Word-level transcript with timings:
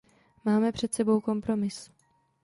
Máme 0.45 0.71
před 0.71 0.93
sebou 0.93 1.19
kompromis. 1.21 1.91